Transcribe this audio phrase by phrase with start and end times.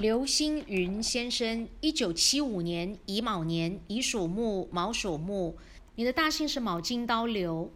[0.00, 5.56] 刘星云先生，一九七五年乙卯年，乙属木，卯属木。
[5.94, 7.72] 你的大姓是卯金刀刘，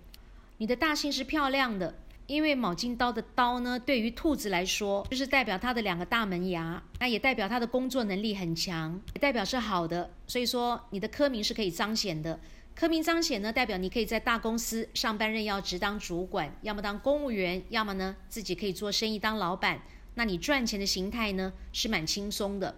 [0.58, 1.94] 你的大姓是漂亮的，
[2.26, 10.10] 因为卯金刀的刀呢，对于兔子来说，就是代表它的两个大门牙，那也代表它的工作能力很强，也代表是好的。
[10.26, 12.38] 所以说，你的科名是可以彰显的。
[12.74, 19.80] 科名彰显呢，代表你可以在大公司上班任要职当主管，要么当公务员，要么呢自己可以做生意当老板。
[20.18, 22.74] 那你赚钱的形态呢是蛮轻松的，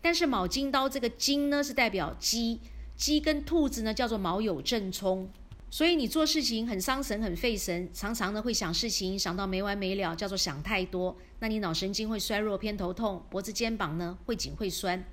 [0.00, 2.58] 但是卯金刀这个金呢是代表鸡，
[2.96, 5.30] 鸡跟兔子呢叫做卯酉正冲，
[5.70, 11.16] 所以你做事情很伤神很费神，常常呢会想事情想到没完没了，叫做想太多。
[11.38, 15.04] 那你脑神经会衰弱偏头痛，脖子肩膀呢会紧会酸，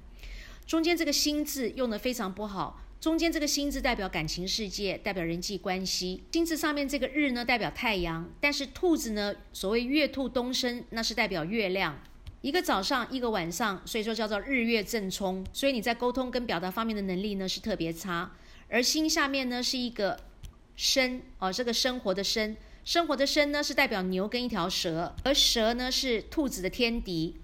[0.65, 2.81] 中间这个心字用的非常不好。
[2.99, 6.21] 中间这个心字代表感情世界，代表人际关系。
[6.33, 8.29] 心字上面这个日呢，代表太阳。
[8.41, 11.97] 但是兔子呢，所谓月兔东升，那是代表月亮。
[12.41, 15.45] 一个早上，一个晚上，所以说叫做日月正冲。
[15.53, 18.29] 所以你在沟通跟表达方面的能力呢是特别差。
[18.67, 20.19] 而心下面呢是一个
[20.75, 27.37] 生哦，这个生活的生，生活的生呢是代表牛跟一条蛇，而蛇呢是兔子的天敌。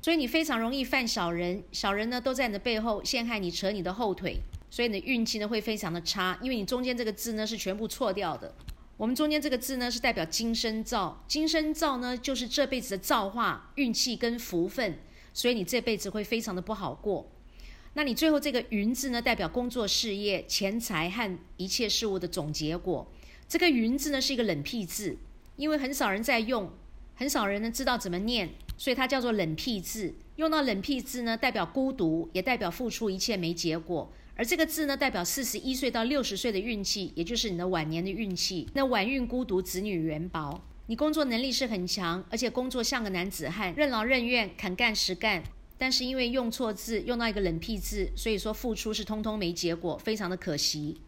[0.00, 4.38] 所以你非常容易犯小人，小人呢都在你的背后陷害你，扯你的后腿。
[4.70, 8.54] 所以你的运气呢会非常的差，因为你中间这个字呢是全部错掉的。
[8.96, 14.98] 我们中间这个字呢是代表金生造，金生造呢就是这辈子的造化、运气跟福分，
[15.34, 17.30] 所以你这辈子会非常的不好过。
[17.94, 23.10] 那你最后这个云字呢代表工作、事业、钱财和一切事物的总结果。
[23.48, 25.16] 这个云字呢是一个冷僻字，
[25.56, 26.70] 因为很少人在用，
[27.20, 30.14] 很少人呢知道怎么念，所以它叫做冷僻字。
[30.36, 34.10] 用到冷僻字呢代表孤独，也代表付出一切没结果。
[34.36, 38.66] 而这个字呢，代表四十一岁到六十岁的运气，也就是你的晚年的运气。
[38.72, 40.62] 那晚运孤独，子女缘薄。
[40.86, 45.42] 你工作能力是很强，而且工作像个男子汉，任劳任怨，肯干实干。
[45.76, 50.98] 但是因为用错字，用到一个冷僻字，所以说付出是通通没结果，非常的可惜。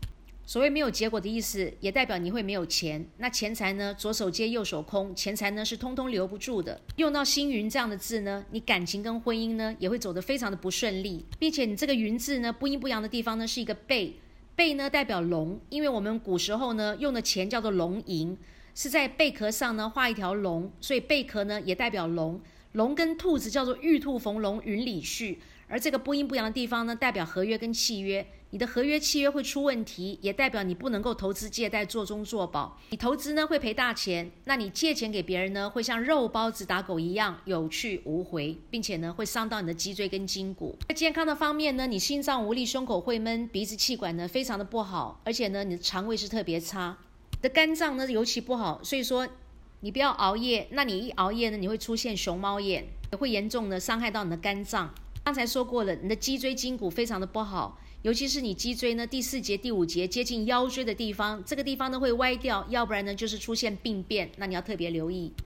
[0.45, 3.07] 所谓没有结果的意思，也代表你会没有钱。
[3.19, 3.95] 那钱财呢？
[3.95, 6.79] 左手接右手空，钱财呢是通通留不住的。
[6.97, 14.15] 用到星云这样的字呢，你感情跟婚姻呢也会走得非常的不顺利，并且你这个云字呢不阴不阳的地方呢是一个贝，
[14.57, 18.37] 贝呢代表龙，因为我们古时候呢用的钱叫做龙银，
[18.75, 22.41] 是在贝壳上呢画一条龙，所以贝壳呢也代表龙。
[22.73, 25.39] 龙跟兔子叫做玉兔逢龙，云里去。
[25.69, 28.27] 而这个不阴不阳的地方呢，代表合约跟契约。
[28.51, 32.79] 你的合约契约会出问题，也代表你不能够投资借贷做中做保。
[32.91, 40.77] 你投资呢会赔大钱，那你借钱给别人呢，会像肉包子打狗一样有去无回，并且呢会伤到你的脊椎跟筋骨。
[40.87, 46.99] 在健康的方面呢，你心脏无力，胸口会闷，鼻子气管呢非常的不好，而且呢你的肠胃是特别差，
[47.31, 48.83] 你的肝脏呢尤其不好。
[48.85, 49.27] 所以说
[49.85, 54.95] 你不要熬夜，那你一熬夜呢，你会出现熊猫眼，也会严重的伤害到你的肝脏。
[55.25, 65.33] 刚才说过了，你的脊椎筋骨非常的不好，尤其是你脊椎呢第四节、第五节接近腰椎的地方，这个地方呢会歪掉，要不然呢就是出现病变，那你要特别留意。